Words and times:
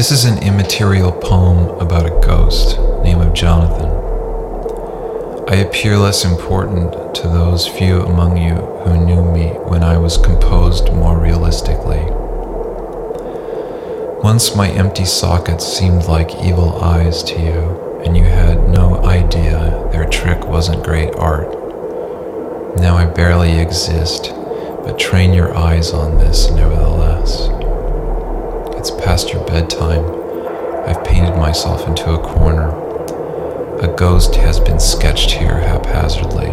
This 0.00 0.12
is 0.12 0.24
an 0.24 0.42
immaterial 0.42 1.12
poem 1.12 1.78
about 1.78 2.06
a 2.06 2.26
ghost, 2.26 2.78
name 3.04 3.20
of 3.20 3.34
Jonathan. 3.34 3.90
I 5.46 5.56
appear 5.56 5.98
less 5.98 6.24
important 6.24 7.14
to 7.16 7.28
those 7.28 7.68
few 7.68 8.00
among 8.00 8.38
you 8.38 8.54
who 8.54 8.96
knew 8.96 9.22
me 9.30 9.48
when 9.68 9.82
I 9.82 9.98
was 9.98 10.16
composed 10.16 10.90
more 10.90 11.20
realistically. 11.20 12.00
Once 14.24 14.56
my 14.56 14.70
empty 14.70 15.04
sockets 15.04 15.66
seemed 15.66 16.04
like 16.04 16.42
evil 16.42 16.82
eyes 16.82 17.22
to 17.24 17.38
you, 17.38 18.00
and 18.02 18.16
you 18.16 18.24
had 18.24 18.70
no 18.70 19.04
idea 19.04 19.86
their 19.92 20.08
trick 20.08 20.46
wasn't 20.46 20.82
great 20.82 21.14
art. 21.16 21.50
Now 22.78 22.96
I 22.96 23.04
barely 23.04 23.58
exist, 23.58 24.30
but 24.82 24.98
train 24.98 25.34
your 25.34 25.54
eyes 25.54 25.92
on 25.92 26.16
this 26.16 26.50
nevertheless. 26.50 27.59
It's 28.80 28.90
past 28.90 29.30
your 29.30 29.44
bedtime. 29.44 30.06
I've 30.88 31.04
painted 31.04 31.36
myself 31.36 31.86
into 31.86 32.14
a 32.14 32.18
corner. 32.18 32.70
A 33.80 33.94
ghost 33.94 34.36
has 34.36 34.58
been 34.58 34.80
sketched 34.80 35.32
here 35.32 35.60
haphazardly. 35.60 36.48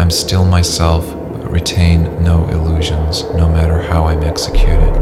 I'm 0.00 0.10
still 0.10 0.46
myself, 0.46 1.04
but 1.10 1.52
retain 1.52 2.24
no 2.24 2.48
illusions, 2.48 3.24
no 3.34 3.52
matter 3.52 3.82
how 3.82 4.06
I'm 4.06 4.22
executed. 4.22 4.94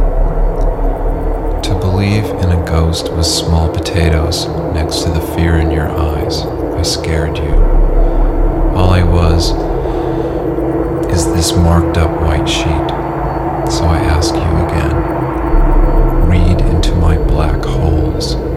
To 1.62 1.78
believe 1.80 2.24
in 2.24 2.50
a 2.50 2.66
ghost 2.66 3.12
was 3.12 3.32
small 3.32 3.72
potatoes 3.72 4.48
next 4.74 5.04
to 5.04 5.10
the 5.10 5.20
fear 5.36 5.58
in 5.58 5.70
your 5.70 5.88
eyes. 5.88 6.42
I 6.42 6.82
scared 6.82 7.38
you. 7.38 7.54
All 8.74 8.90
I 8.90 9.04
was 9.04 9.52
is 11.14 11.32
this 11.32 11.52
marked 11.52 11.96
up 11.96 12.10
white 12.22 12.48
sheet. 12.48 12.88
So 13.70 13.84
I 13.84 13.98
ask 14.00 14.34
you 14.34 14.40
again 14.40 15.17
my 16.98 17.16
black 17.16 17.64
holes. 17.64 18.47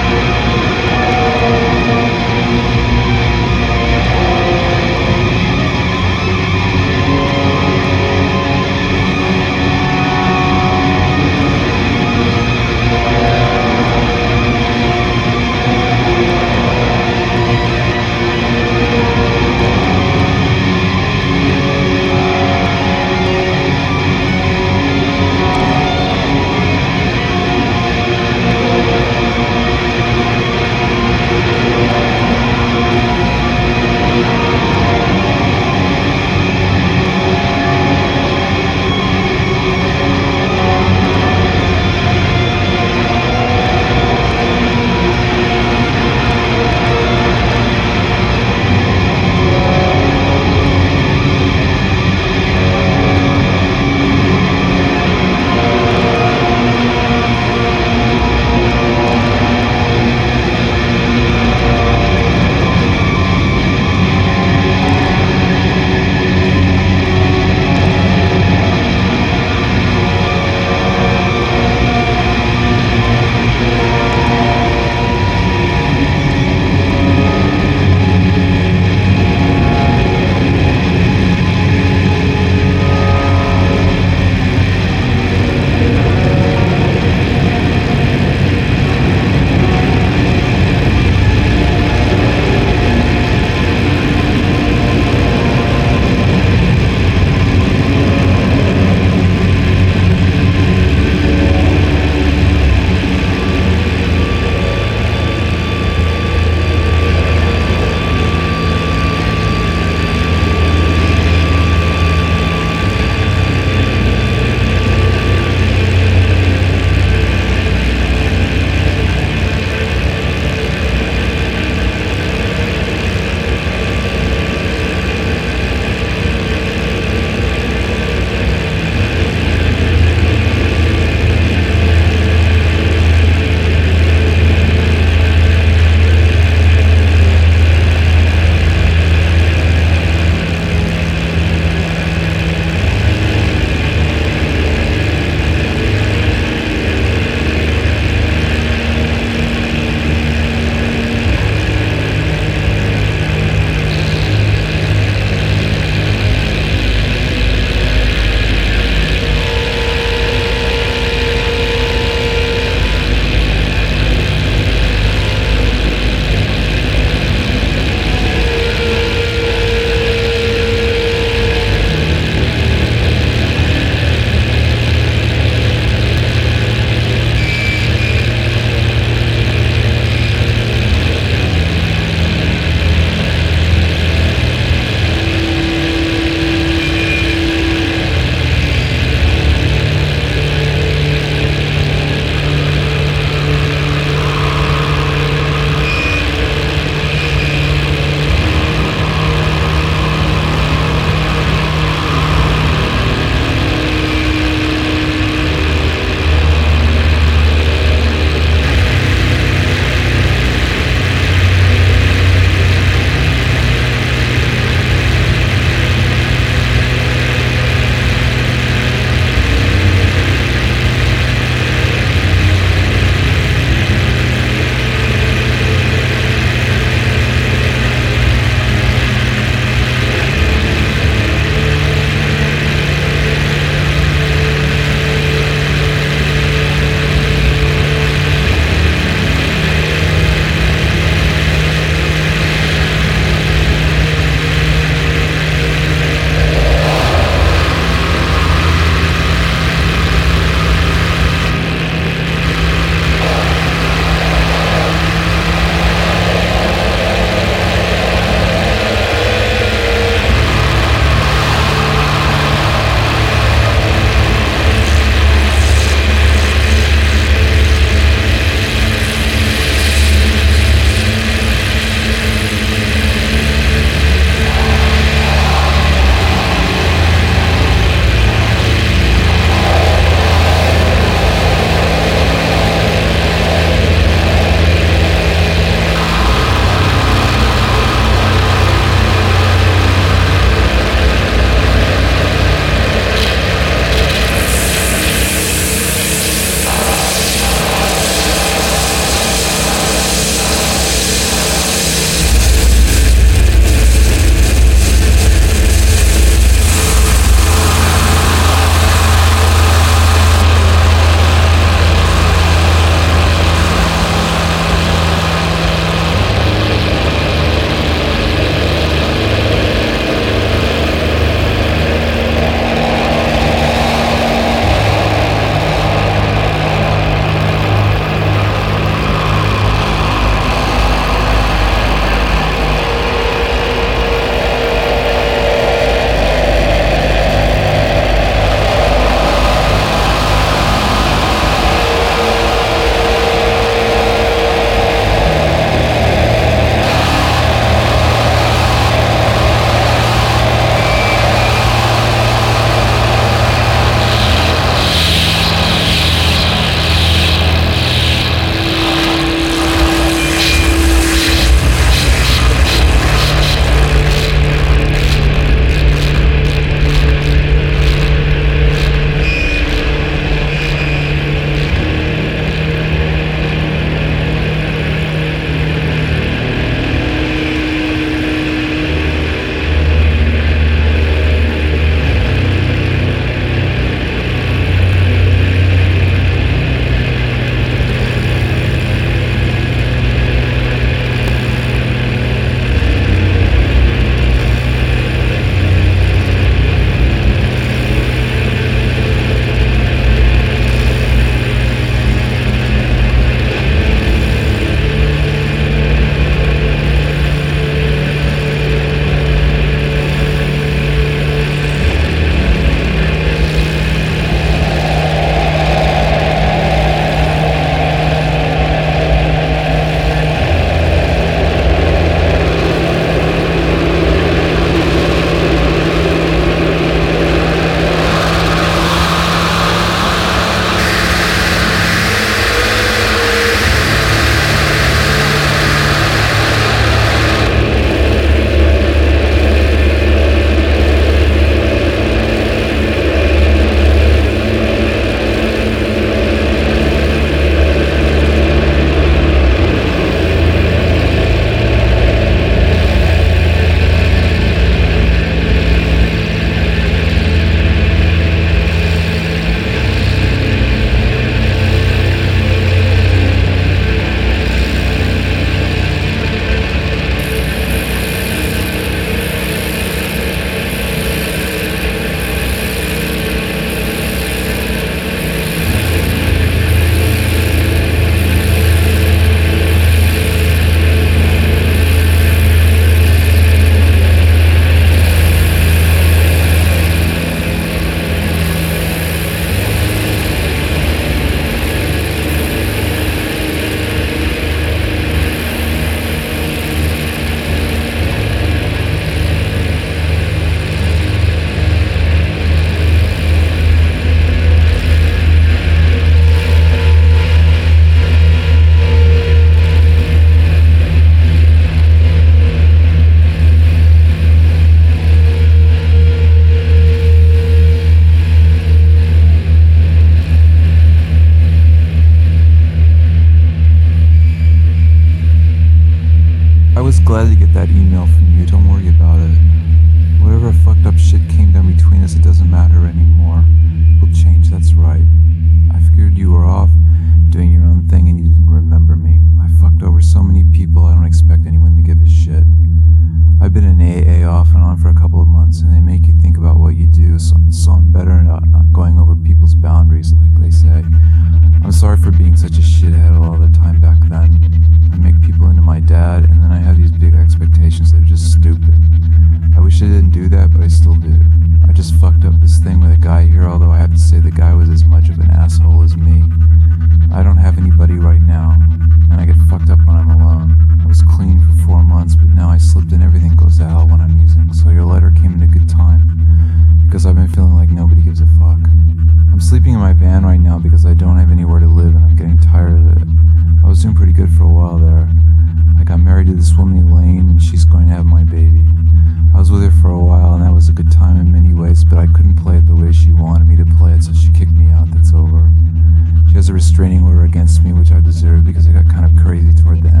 Restraining 596.81 597.05
order 597.05 597.25
against 597.25 597.63
me, 597.63 597.73
which 597.73 597.91
I 597.91 598.01
deserve 598.01 598.43
because 598.43 598.67
I 598.67 598.71
got 598.71 598.89
kind 598.89 599.05
of 599.05 599.23
crazy 599.23 599.53
toward 599.53 599.83
the 599.83 599.89
end. 599.89 600.00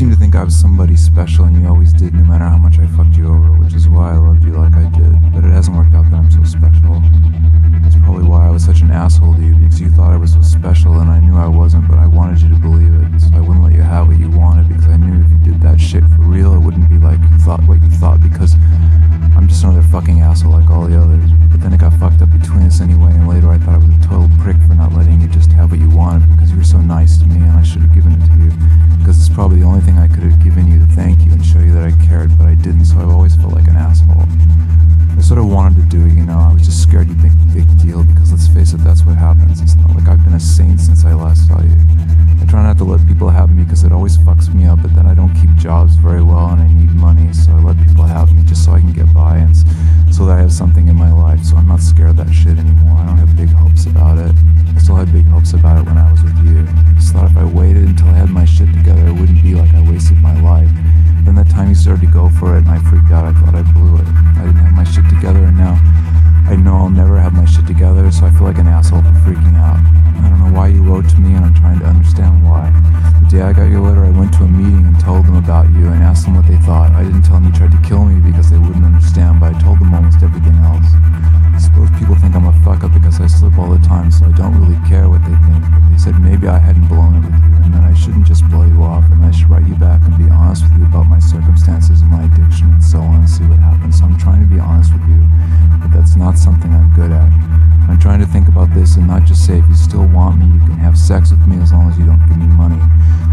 Seem 0.00 0.08
to 0.08 0.16
think 0.16 0.34
I 0.34 0.44
was 0.44 0.58
somebody 0.58 0.96
special, 0.96 1.44
and 1.44 1.60
you 1.60 1.68
always 1.68 1.92
did, 1.92 2.14
no 2.14 2.24
matter 2.24 2.46
how 2.46 2.56
much 2.56 2.78
I 2.78 2.86
fucked 2.96 3.18
you 3.18 3.28
over, 3.28 3.52
which 3.60 3.74
is 3.74 3.86
why 3.86 4.14
I 4.14 4.16
loved 4.16 4.42
you 4.42 4.56
like 4.56 4.72
I 4.72 4.88
did. 4.96 5.12
But 5.34 5.44
it 5.44 5.52
hasn't 5.52 5.76
worked 5.76 5.92
out 5.92 6.08
that 6.08 6.16
I'm 6.16 6.30
so 6.30 6.42
special. 6.42 7.04
That's 7.84 8.00
probably 8.00 8.24
why 8.24 8.48
I 8.48 8.50
was 8.50 8.64
such 8.64 8.80
an 8.80 8.90
asshole 8.90 9.34
to 9.34 9.42
you, 9.44 9.54
because 9.56 9.78
you 9.78 9.90
thought 9.90 10.10
I 10.10 10.16
was 10.16 10.32
so 10.32 10.40
special, 10.40 11.00
and 11.00 11.10
I 11.10 11.20
knew 11.20 11.36
I 11.36 11.48
wasn't, 11.48 11.86
but 11.86 11.98
I 11.98 12.06
wanted 12.06 12.40
you 12.40 12.48
to 12.48 12.56
believe 12.56 12.94
it, 12.96 13.20
so 13.20 13.28
I 13.36 13.40
wouldn't 13.40 13.62
let 13.62 13.74
you 13.74 13.82
have 13.82 14.08
what 14.08 14.18
you 14.18 14.30
wanted, 14.30 14.68
because 14.68 14.88
I 14.88 14.96
knew 14.96 15.20
if 15.20 15.30
you 15.32 15.52
did 15.52 15.60
that 15.60 15.78
shit 15.78 16.02
for 16.16 16.24
real, 16.24 16.54
it 16.54 16.60
wouldn't 16.60 16.88
be 16.88 16.96
like 16.96 17.20
you 17.20 17.36
thought 17.44 17.60
what 17.68 17.82
you 17.82 17.90
thought, 18.00 18.22
because 18.22 18.54
I'm 19.36 19.48
just 19.48 19.62
another 19.64 19.82
fucking 19.82 20.22
asshole 20.22 20.52
like 20.52 20.70
all 20.70 20.88
the 20.88 20.96
others. 20.96 21.28
But 21.52 21.60
then 21.60 21.74
it 21.74 21.80
got 21.80 21.92
fucked 22.00 22.22
up 22.22 22.32
between 22.32 22.62
us 22.62 22.80
anyway, 22.80 23.12
and 23.12 23.28
later 23.28 23.50
I 23.50 23.58
thought 23.58 23.74
I 23.74 23.84
was 23.84 23.92
a 23.92 24.00
total 24.08 24.32
prick 24.40 24.56
for 24.64 24.72
not 24.72 24.94
letting 24.94 25.20
you 25.20 25.28
just 25.28 25.52
have 25.52 25.72
what 25.72 25.78
you 25.78 25.90
wanted 25.90 26.24
because 26.32 26.50
you 26.50 26.56
were 26.56 26.64
so 26.64 26.80
nice 26.80 27.18
to 27.18 27.26
me 27.26 27.36
and 27.36 27.52
I 27.52 27.62
should 27.62 27.82
have 27.82 27.92
given 27.92 28.16
it 28.16 28.24
to 28.24 28.32
you. 28.40 28.50
Because 29.10 29.26
it's 29.26 29.34
probably 29.34 29.58
the 29.58 29.66
only 29.66 29.80
thing 29.80 29.98
I 29.98 30.06
could 30.06 30.22
have 30.22 30.38
given 30.38 30.70
you 30.70 30.78
to 30.78 30.86
thank 30.94 31.26
you 31.26 31.32
and 31.32 31.44
show 31.44 31.58
you 31.58 31.74
that 31.74 31.82
I 31.82 31.90
cared, 32.06 32.30
but 32.38 32.46
I 32.46 32.54
didn't, 32.54 32.84
so 32.84 32.94
I've 32.94 33.10
always 33.10 33.34
felt 33.34 33.52
like 33.52 33.66
an 33.66 33.74
asshole. 33.74 34.22
I 35.18 35.20
sort 35.20 35.40
of 35.42 35.50
wanted 35.50 35.82
to 35.82 35.86
do 35.90 36.06
it, 36.06 36.14
you 36.14 36.22
know, 36.22 36.38
I 36.38 36.52
was 36.54 36.62
just 36.62 36.80
scared 36.80 37.08
you'd 37.08 37.18
make 37.18 37.34
a 37.34 37.50
big 37.50 37.66
deal 37.82 38.04
because 38.04 38.30
let's 38.30 38.46
face 38.46 38.72
it, 38.72 38.86
that's 38.86 39.02
what 39.02 39.16
happens. 39.16 39.60
It's 39.60 39.74
not 39.74 39.96
like 39.98 40.06
I've 40.06 40.22
been 40.22 40.34
a 40.34 40.38
saint 40.38 40.78
since 40.78 41.04
I 41.04 41.14
last 41.14 41.48
saw 41.48 41.58
you. 41.60 41.74
I 42.40 42.46
try 42.46 42.62
not 42.62 42.78
to 42.78 42.84
let 42.84 43.04
people 43.08 43.28
have 43.28 43.50
me 43.50 43.64
because 43.64 43.82
it 43.82 43.90
always 43.90 44.16
fucks 44.16 44.46
me 44.54 44.66
up, 44.66 44.78
but 44.80 44.94
then 44.94 45.06
I 45.06 45.14
don't 45.14 45.34
keep 45.34 45.50
jobs 45.56 45.96
very 45.96 46.22
well 46.22 46.46
and 46.54 46.62
I 46.62 46.68
need 46.70 46.94
money, 46.94 47.32
so 47.32 47.50
I 47.50 47.58
let 47.58 47.82
people 47.84 48.04
have 48.04 48.32
me 48.32 48.44
just 48.44 48.64
so 48.64 48.78
I 48.78 48.78
can 48.78 48.92
get 48.92 49.12
by 49.12 49.38
and 49.38 49.56
so 50.14 50.24
that 50.26 50.38
I 50.38 50.40
have 50.40 50.52
something 50.52 50.86
in 50.86 50.94
my 50.94 51.10
life, 51.10 51.42
so 51.42 51.56
I'm 51.56 51.66
not 51.66 51.80
scared 51.80 52.10
of 52.10 52.16
that 52.18 52.30
shit 52.30 52.58
anymore. 52.58 52.94
I 52.98 53.06
don't 53.06 53.18
have 53.18 53.36
big 53.36 53.50
hopes 53.50 53.86
about 53.86 54.18
it. 54.18 54.36
I 54.70 54.78
still 54.78 54.94
had 54.94 55.12
big 55.12 55.26
hopes 55.26 55.52
about 55.52 55.82
it 55.82 55.86
when 55.86 55.98
I 55.98 56.10
was 56.12 56.22
with 56.22 56.38
you. 56.46 56.62
I 56.62 56.94
just 56.94 57.12
thought 57.12 57.30
if 57.30 57.36
I 57.36 57.44
waited 57.44 57.88
until 57.88 58.08
I 58.08 58.14
had 58.14 58.30
my 58.30 58.44
shit 58.44 58.72
together, 58.72 58.99
it 59.06 59.12
wouldn't 59.12 59.42
be 59.42 59.54
like 59.54 59.72
I 59.74 59.82
wasted 59.82 60.18
my 60.20 60.34
life. 60.40 60.70
Then 61.24 61.34
that 61.34 61.48
time 61.50 61.68
you 61.68 61.74
started 61.74 62.06
to 62.06 62.12
go 62.12 62.28
for 62.28 62.56
it 62.56 62.66
and 62.66 62.70
I 62.70 62.78
freaked 62.90 63.10
out. 63.10 63.24
I 63.24 63.32
thought 63.32 63.54
I 63.54 63.62
blew 63.72 63.96
it. 63.96 64.08
I 64.36 64.46
didn't 64.46 64.64
have 64.64 64.74
my 64.74 64.84
shit 64.84 65.08
together 65.08 65.44
and 65.44 65.56
now 65.56 65.78
I 66.50 66.56
know 66.56 66.74
I'll 66.74 66.90
never 66.90 67.20
have 67.20 67.32
my 67.32 67.44
shit 67.44 67.64
together, 67.66 68.10
so 68.10 68.26
I 68.26 68.30
feel 68.30 68.42
like 68.42 68.58
an 68.58 68.66
asshole 68.66 69.02
for 69.02 69.14
freaking 69.22 69.54
out. 69.54 69.78
I 70.18 70.28
don't 70.28 70.42
know 70.42 70.50
why 70.50 70.66
you 70.66 70.82
wrote 70.82 71.08
to 71.10 71.20
me 71.20 71.34
and 71.38 71.46
I'm 71.46 71.54
trying 71.54 71.78
to 71.78 71.86
understand 71.86 72.42
why. 72.42 72.74
The 73.22 73.38
day 73.38 73.42
I 73.42 73.52
got 73.52 73.70
your 73.70 73.86
letter, 73.86 74.02
I 74.02 74.10
went 74.10 74.34
to 74.34 74.42
a 74.42 74.48
meeting 74.48 74.82
and 74.82 74.98
told 74.98 75.26
them 75.26 75.36
about 75.36 75.70
you 75.70 75.86
and 75.94 76.02
asked 76.02 76.24
them 76.24 76.34
what 76.34 76.48
they 76.48 76.58
thought. 76.66 76.90
I 76.90 77.04
didn't 77.04 77.22
tell 77.22 77.38
them 77.38 77.46
you 77.46 77.54
tried 77.54 77.70
to 77.70 77.78
kill 77.86 78.02
me 78.04 78.18
because 78.18 78.50
they 78.50 78.58
wouldn't 78.58 78.84
understand, 78.84 79.38
but 79.38 79.54
I 79.54 79.60
told 79.62 79.78
them 79.78 79.94
almost 79.94 80.26
everything 80.26 80.58
else. 80.66 80.90
I 81.54 81.58
suppose 81.62 81.86
people 81.94 82.16
think 82.16 82.34
I'm 82.34 82.50
a 82.50 82.56
fuck 82.66 82.82
up 82.82 82.92
because 82.98 83.20
I 83.20 83.28
slip 83.28 83.54
all 83.56 83.70
the 83.70 83.86
time, 83.86 84.10
so 84.10 84.26
I 84.26 84.32
don't 84.34 84.58
really 84.58 84.80
care 84.90 85.08
what 85.08 85.22
they 85.22 85.38
think. 85.46 85.62
But 85.70 85.86
they 85.86 85.98
said 86.02 86.18
maybe 86.18 86.48
I 86.48 86.58
hadn't 86.58 86.90
blown 86.90 87.14
it 87.14 87.30
with 87.30 87.38
you, 87.46 87.62
and 87.62 87.74
that 87.78 87.86
I 87.86 87.94
shouldn't 87.94 88.26
just 88.26 88.42
blow 88.50 88.66
you 88.66 88.79
off, 88.82 89.04
and 89.10 89.24
I 89.24 89.30
should 89.30 89.50
write 89.50 89.66
you 89.66 89.74
back 89.74 90.02
and 90.02 90.16
be 90.18 90.28
honest 90.30 90.64
with 90.64 90.78
you 90.78 90.84
about 90.86 91.06
my 91.06 91.18
circumstances 91.18 92.00
and 92.00 92.10
my 92.10 92.24
addiction 92.24 92.70
and 92.70 92.84
so 92.84 92.98
on 92.98 93.20
and 93.20 93.30
see 93.30 93.44
what 93.44 93.58
happens. 93.58 93.98
So 93.98 94.04
I'm 94.04 94.18
trying 94.18 94.40
to 94.40 94.48
be 94.48 94.60
honest 94.60 94.92
with 94.92 95.06
you, 95.08 95.22
but 95.80 95.92
that's 95.92 96.16
not 96.16 96.38
something 96.38 96.72
I'm 96.72 96.92
good 96.94 97.12
at. 97.12 97.30
I'm 97.88 97.98
trying 97.98 98.20
to 98.20 98.26
think 98.26 98.48
about 98.48 98.72
this 98.72 98.96
and 98.96 99.06
not 99.06 99.24
just 99.24 99.44
say 99.44 99.58
if 99.58 99.68
you 99.68 99.74
still 99.74 100.06
want 100.06 100.38
me, 100.38 100.46
you 100.46 100.60
can 100.60 100.78
have 100.78 100.96
sex 100.96 101.30
with 101.30 101.46
me 101.46 101.60
as 101.60 101.72
long 101.72 101.90
as 101.90 101.98
you 101.98 102.06
don't 102.06 102.20
give 102.28 102.38
me 102.38 102.46
money. 102.46 102.78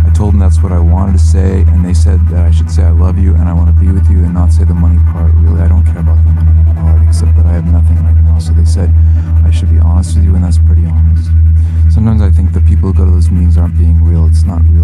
I 0.05 0.11
told 0.13 0.33
them 0.33 0.39
that's 0.39 0.61
what 0.63 0.71
I 0.71 0.79
wanted 0.79 1.13
to 1.13 1.23
say, 1.23 1.61
and 1.67 1.83
they 1.83 1.93
said 1.93 2.19
that 2.29 2.45
I 2.45 2.51
should 2.51 2.71
say 2.71 2.83
I 2.83 2.91
love 2.91 3.17
you 3.17 3.35
and 3.35 3.47
I 3.47 3.53
want 3.53 3.73
to 3.73 3.79
be 3.79 3.91
with 3.91 4.09
you 4.09 4.23
and 4.23 4.33
not 4.33 4.51
say 4.51 4.63
the 4.63 4.73
money 4.73 4.97
part. 5.11 5.33
Really, 5.35 5.61
I 5.61 5.67
don't 5.67 5.85
care 5.85 5.99
about 5.99 6.23
the 6.23 6.31
money 6.31 6.73
part, 6.73 7.07
except 7.07 7.35
that 7.37 7.45
I 7.45 7.53
have 7.53 7.65
nothing 7.65 7.97
right 8.03 8.15
now. 8.23 8.39
So 8.39 8.53
they 8.53 8.65
said 8.65 8.89
I 9.45 9.51
should 9.51 9.69
be 9.69 9.79
honest 9.79 10.15
with 10.15 10.25
you, 10.25 10.35
and 10.35 10.43
that's 10.43 10.57
pretty 10.57 10.85
honest. 10.85 11.29
Sometimes 11.89 12.21
I 12.21 12.29
think 12.29 12.53
the 12.53 12.61
people 12.61 12.91
who 12.91 12.93
go 12.93 13.05
to 13.05 13.11
those 13.11 13.29
meetings 13.29 13.57
aren't 13.57 13.77
being 13.77 14.03
real. 14.03 14.27
It's 14.27 14.43
not 14.43 14.61
real. 14.69 14.76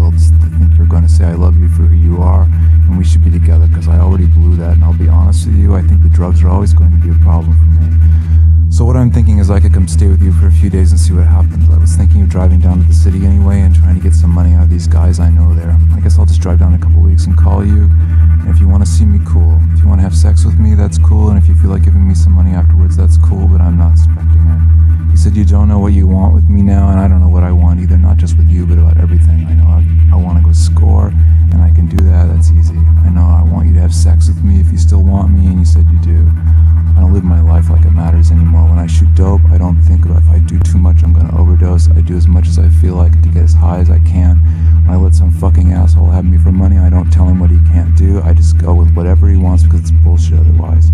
Say 1.14 1.24
I 1.24 1.34
love 1.34 1.56
you 1.60 1.68
for 1.68 1.86
who 1.86 1.94
you 1.94 2.20
are, 2.20 2.42
and 2.42 2.98
we 2.98 3.04
should 3.04 3.24
be 3.24 3.30
together 3.30 3.68
because 3.68 3.86
I 3.86 3.98
already 4.00 4.26
blew 4.26 4.56
that. 4.56 4.72
And 4.74 4.84
I'll 4.84 4.98
be 4.98 5.08
honest 5.08 5.46
with 5.46 5.54
you, 5.54 5.74
I 5.74 5.82
think 5.82 6.02
the 6.02 6.08
drugs 6.08 6.42
are 6.42 6.48
always 6.48 6.74
going 6.74 6.90
to 6.90 6.98
be 6.98 7.14
a 7.14 7.18
problem 7.22 7.54
for 7.54 7.70
me. 7.78 7.86
So 8.74 8.84
what 8.84 8.96
I'm 8.96 9.12
thinking 9.12 9.38
is 9.38 9.50
I 9.50 9.60
could 9.60 9.72
come 9.72 9.86
stay 9.86 10.08
with 10.08 10.20
you 10.20 10.32
for 10.32 10.48
a 10.48 10.50
few 10.50 10.68
days 10.68 10.90
and 10.90 10.98
see 10.98 11.12
what 11.12 11.26
happens. 11.26 11.70
I 11.70 11.78
was 11.78 11.94
thinking 11.94 12.22
of 12.22 12.28
driving 12.28 12.58
down 12.58 12.80
to 12.80 12.84
the 12.84 12.94
city 12.94 13.24
anyway 13.24 13.60
and 13.60 13.72
trying 13.72 13.94
to 13.94 14.02
get 14.02 14.12
some 14.12 14.30
money 14.30 14.52
out 14.54 14.64
of 14.64 14.70
these 14.70 14.88
guys 14.88 15.20
I 15.20 15.30
know 15.30 15.54
there. 15.54 15.78
I 15.94 16.00
guess 16.00 16.18
I'll 16.18 16.26
just 16.26 16.40
drive 16.40 16.58
down 16.58 16.74
a 16.74 16.78
couple 16.78 17.00
weeks 17.00 17.26
and 17.26 17.38
call 17.38 17.64
you. 17.64 17.86
And 18.42 18.48
if 18.48 18.58
you 18.58 18.66
want 18.66 18.84
to 18.84 18.90
see 18.90 19.06
me, 19.06 19.20
cool. 19.24 19.60
If 19.74 19.82
you 19.82 19.88
want 19.88 20.00
to 20.00 20.02
have 20.02 20.16
sex 20.16 20.44
with 20.44 20.58
me, 20.58 20.74
that's 20.74 20.98
cool. 20.98 21.28
And 21.28 21.38
if 21.38 21.46
you 21.46 21.54
feel 21.54 21.70
like 21.70 21.84
giving 21.84 22.06
me 22.06 22.16
some 22.16 22.32
money 22.32 22.50
afterwards, 22.50 22.96
that's 22.96 23.16
cool. 23.18 23.46
But 23.46 23.60
I'm 23.60 23.78
not 23.78 23.92
expecting 23.92 24.42
it. 24.42 24.62
You 25.14 25.18
said 25.18 25.36
you 25.36 25.44
don't 25.44 25.68
know 25.68 25.78
what 25.78 25.92
you 25.92 26.08
want 26.08 26.34
with 26.34 26.50
me 26.50 26.60
now, 26.60 26.90
and 26.90 26.98
I 26.98 27.06
don't 27.06 27.20
know 27.20 27.28
what 27.28 27.44
I 27.44 27.52
want 27.52 27.78
either. 27.78 27.96
Not 27.96 28.16
just 28.16 28.36
with 28.36 28.50
you, 28.50 28.66
but 28.66 28.78
about 28.78 28.96
everything. 28.96 29.46
I 29.46 29.54
know 29.54 29.68
I, 29.68 29.86
I 30.12 30.16
want 30.16 30.38
to 30.38 30.44
go 30.44 30.52
score, 30.52 31.14
and 31.52 31.62
I 31.62 31.70
can 31.70 31.86
do 31.86 32.02
that. 32.02 32.34
That's 32.34 32.50
easy. 32.50 32.74
I 32.74 33.10
know 33.10 33.22
I 33.22 33.44
want 33.44 33.68
you 33.68 33.74
to 33.74 33.80
have 33.80 33.94
sex 33.94 34.26
with 34.26 34.42
me 34.42 34.58
if 34.58 34.72
you 34.72 34.76
still 34.76 35.04
want 35.04 35.30
me, 35.32 35.46
and 35.46 35.60
you 35.60 35.64
said 35.64 35.86
you 35.88 35.98
do. 36.00 36.26
I 36.96 37.00
don't 37.00 37.12
live 37.14 37.22
my 37.22 37.40
life 37.40 37.70
like 37.70 37.84
it 37.84 37.92
matters 37.92 38.32
anymore. 38.32 38.68
When 38.68 38.80
I 38.80 38.88
shoot 38.88 39.14
dope, 39.14 39.44
I 39.52 39.56
don't 39.56 39.80
think 39.82 40.04
about 40.04 40.22
if 40.22 40.28
I 40.30 40.40
do 40.40 40.58
too 40.58 40.78
much, 40.78 41.04
I'm 41.04 41.12
gonna 41.12 41.40
overdose. 41.40 41.88
I 41.90 42.00
do 42.00 42.16
as 42.16 42.26
much 42.26 42.48
as 42.48 42.58
I 42.58 42.68
feel 42.68 42.96
like 42.96 43.12
to 43.22 43.28
get 43.28 43.44
as 43.44 43.54
high 43.54 43.78
as 43.78 43.90
I 43.90 44.00
can. 44.00 44.38
When 44.82 44.90
I 44.90 44.96
let 44.96 45.14
some 45.14 45.30
fucking 45.30 45.72
asshole 45.72 46.10
have 46.10 46.24
me 46.24 46.38
for 46.38 46.50
money, 46.50 46.78
I 46.78 46.90
don't 46.90 47.12
tell 47.12 47.28
him 47.28 47.38
what 47.38 47.50
he 47.50 47.60
can't 47.70 47.96
do. 47.96 48.20
I 48.22 48.34
just 48.34 48.58
go 48.58 48.74
with 48.74 48.92
whatever 48.94 49.28
he 49.28 49.36
wants 49.36 49.62
because 49.62 49.80
it's 49.80 49.92
bullshit 49.92 50.40
otherwise. 50.40 50.90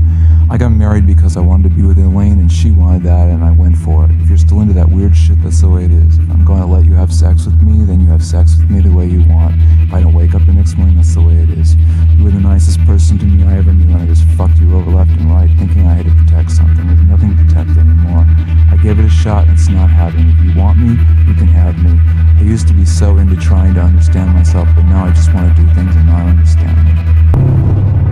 I 0.51 0.59
got 0.59 0.71
married 0.73 1.07
because 1.07 1.39
I 1.39 1.41
wanted 1.41 1.71
to 1.71 1.75
be 1.75 1.83
with 1.83 1.97
Elaine 1.97 2.39
and 2.39 2.53
she 2.53 2.71
wanted 2.71 3.05
that 3.05 3.29
and 3.29 3.43
I 3.43 3.51
went 3.51 3.79
for 3.79 4.10
it. 4.11 4.21
If 4.21 4.29
you're 4.29 4.39
still 4.39 4.61
into 4.61 4.75
that 4.75 4.91
weird 4.91 5.17
shit, 5.17 5.41
that's 5.43 5.61
the 5.61 5.69
way 5.71 5.85
it 5.85 5.91
is. 5.91 6.19
If 6.19 6.29
I'm 6.31 6.45
going 6.45 6.61
to 6.61 6.67
let 6.67 6.85
you 6.85 6.95
have 6.95 7.13
sex 7.13 7.47
with 7.47 7.63
me, 7.63 7.85
then 7.85 8.01
you 8.01 8.09
have 8.09 8.25
sex 8.25 8.59
with 8.59 8.71
me 8.71 8.81
the 8.81 8.91
way 8.91 9.07
you 9.07 9.23
want. 9.25 9.55
If 9.87 9.95
I 9.95 10.03
don't 10.03 10.15
wake 10.15 10.35
up 10.35 10.45
the 10.47 10.53
next 10.53 10.77
morning, 10.77 10.97
that's 10.97 11.15
the 11.15 11.23
way 11.23 11.37
it 11.37 11.51
is. 11.51 11.77
You 12.19 12.25
were 12.25 12.31
the 12.31 12.41
nicest 12.41 12.85
person 12.85 13.19
to 13.19 13.25
me 13.25 13.45
I 13.45 13.59
ever 13.59 13.73
knew 13.73 13.95
and 13.95 14.03
I 14.03 14.07
just 14.07 14.25
fucked 14.37 14.59
you 14.59 14.77
over 14.77 14.91
left 14.91 15.11
and 15.11 15.31
right 15.31 15.51
thinking 15.59 15.87
I 15.87 15.95
had 15.95 16.07
to 16.07 16.13
protect 16.13 16.51
something. 16.51 16.87
There's 16.87 17.07
nothing 17.09 17.37
to 17.37 17.45
protect 17.45 17.71
anymore. 17.79 18.27
I 18.71 18.77
gave 18.83 18.99
it 18.99 19.05
a 19.05 19.11
shot 19.11 19.47
and 19.47 19.55
it's 19.55 19.69
not 19.69 19.89
happening. 19.89 20.35
If 20.35 20.45
you 20.45 20.61
want 20.61 20.79
me, 20.79 20.99
you 21.27 21.35
can 21.35 21.49
have 21.49 21.79
me. 21.79 21.95
I 22.39 22.43
used 22.43 22.67
to 22.69 22.75
be 22.75 22.85
so 22.85 23.19
into 23.19 23.37
trying 23.37 23.75
to 23.75 23.81
understand 23.81 24.35
myself, 24.35 24.69
but 24.75 24.85
now 24.85 25.05
I 25.05 25.11
just 25.11 25.33
want 25.33 25.55
to 25.55 25.63
do 25.63 25.67
things 25.75 25.95
and 25.95 26.07
not 26.07 26.27
understand 26.27 26.77
them. 26.77 28.10